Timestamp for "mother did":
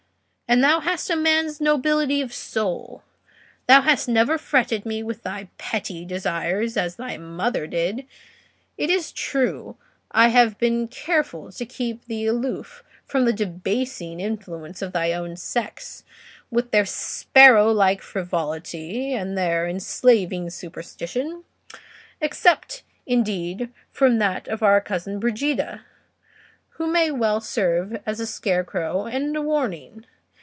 7.15-8.05